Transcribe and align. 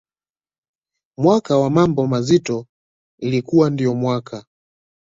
mwaka 1.17 1.57
wa 1.57 1.69
mambo 1.69 2.07
mazito 2.07 2.65
ilikuwa 3.19 3.69
ndiyo 3.69 3.95
mwaka 3.95 4.45